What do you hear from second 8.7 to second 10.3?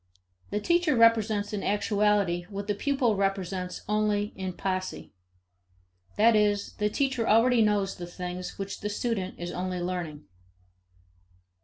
the student is only learning.